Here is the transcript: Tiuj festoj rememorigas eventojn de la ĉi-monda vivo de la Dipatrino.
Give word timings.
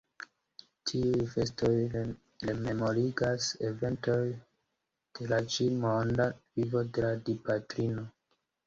Tiuj 0.91 1.25
festoj 1.33 1.69
rememorigas 1.97 3.51
eventojn 3.69 4.33
de 5.21 5.31
la 5.35 5.41
ĉi-monda 5.57 6.31
vivo 6.59 6.87
de 6.99 7.09
la 7.11 7.15
Dipatrino. 7.31 8.11